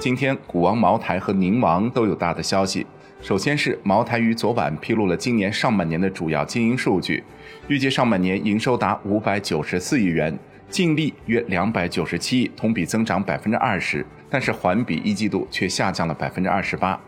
[0.00, 2.86] 今天，股王茅台和宁王都有大的消息。
[3.20, 7.24] 首先是茅台于昨晚披露了今年上半年的主要经营数据，
[7.66, 10.38] 预计上半年营收达五百九十四亿元，
[10.70, 16.98] 净利约两百九十七亿，同比增长百分之二十，但是环比一季度却下降了百分之二十八。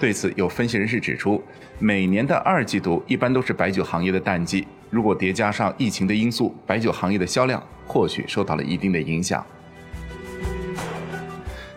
[0.00, 1.40] 对此，有分析人士指出，
[1.78, 9.46] 每年的二季度一般都是白酒行业的淡季，如果叠加上疫情的因素，白酒行业的销量或许受到了一定的影响。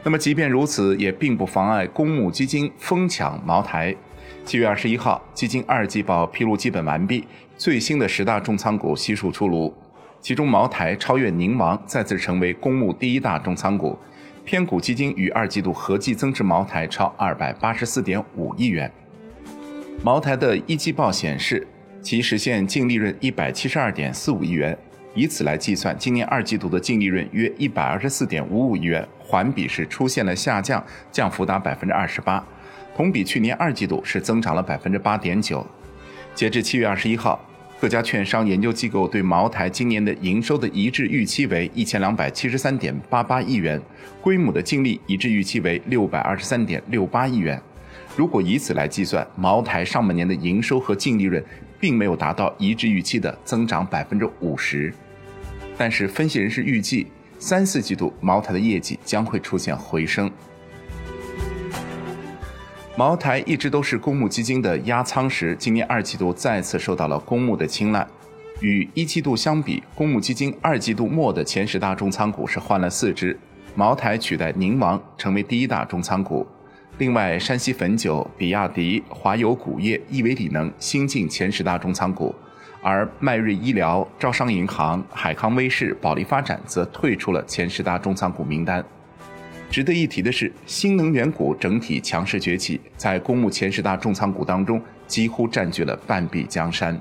[0.08, 3.94] 那么，即便如此，也并不妨碍公募基金疯抢茅台。
[4.46, 9.76] 七月二十一号，基金二季报披露基本完毕，最新的十大重仓股悉数出炉，
[10.22, 14.00] 其中茅台超越宁王，再次成为公募第一大重仓股。
[14.46, 18.90] 偏股基金与二季度合计增持茅台超二百八十四点五亿元。
[20.02, 21.68] 茅台的一季报显示，
[22.02, 24.78] 其实现净利润一百七十二点四五亿元。
[25.18, 32.46] 以此来计算，今年二季度的净利润约一百二十四点五五亿元，环比是出现了下降，降幅达百分之二十八，
[32.96, 35.66] 同比去年二季度是增长了百分之八点九。
[36.36, 37.44] 截至七月二十一号，
[37.82, 43.82] 各家券商研究机构对茅台今年的营收的一致预期为一千两百七十三点八八亿元，
[44.22, 47.60] 规模的净利一致预期为六百二十三点六八亿元。
[48.16, 51.44] 如果以此来计算，茅台上半年的营收和净利润
[51.80, 54.94] 并没有达到一致预期的增长百分之五十。
[55.78, 57.06] 但是，分析人士预计，
[57.38, 60.30] 三四季度茅台的业绩将会出现回升。
[62.96, 68.08] 茅台一直都是公募基金的压仓石，今年二季度再次受到了公募的青睐。
[68.60, 73.40] 与一季度相比，公募基金二季度末的前十大重仓股是换了四只，
[73.76, 76.48] 茅台取代宁王成为第一大重仓股。
[76.98, 82.34] 另外，山西汾酒、比亚迪、华油钴业、亿维锂能新进前十大重仓股。
[82.90, 88.82] 而迈瑞医疗、招商银行、海康威视、保利发展则退出了前十大重仓股名单。
[89.70, 96.98] 值得一提的是，新能源股整体强势崛起，在公募前十大重仓股当中几乎占据了半壁江山。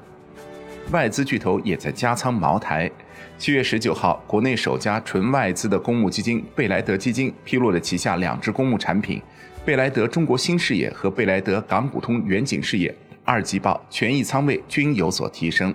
[0.91, 2.91] 外资巨头也在加仓茅台。
[3.39, 9.23] 七月十九号，国内首家纯外资的公募基金贝莱德基金披露了旗下两只公募产品：
[9.65, 12.93] 贝莱德中国新视野和贝莱德港股通远景视野。
[13.25, 15.75] 二季报权益仓位均有所提升。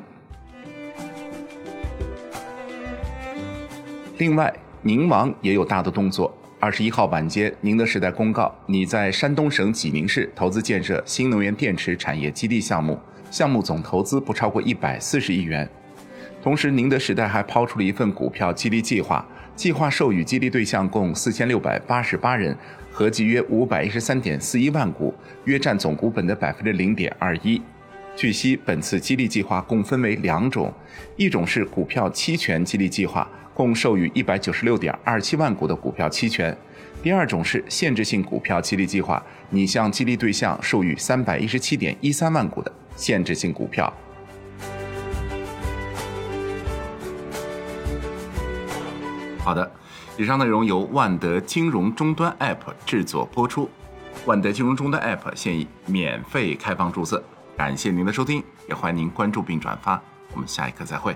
[4.21, 6.31] 另外，宁王也有大的动作。
[6.59, 12.99] 二十一号晚间，宁德时代公告，拟在山东省济宁市投资建设新能源电池产业基地项目，
[13.31, 15.67] 项目总投资不超过一百四十亿元。
[16.39, 22.55] 同时，宁德时代还抛出了一份股票激励计划，计划授予激励对象共四千六百八十八人。
[22.91, 25.11] 合计约五百一十三点四一万股，
[25.45, 27.59] 约占总股本的百分之零点二一。
[28.15, 30.71] 据悉，本次激励计划共分为两种，
[31.15, 36.53] 一种是股票期权激励计划，共授予一百九十六点二七万股的股票期权；
[37.01, 43.91] 第二种是限制性股票激励计划，拟向激励对象授予三百一十七点一三万股的限制性股票。
[49.39, 49.71] 好的。
[50.17, 53.67] 以上内容由万德金融终端 App 制作播出。
[54.25, 57.23] 万德金融终端 App 现已免费开放注册，
[57.55, 60.01] 感谢您的收听，也欢迎您关注并转发。
[60.33, 61.15] 我们下一课再会。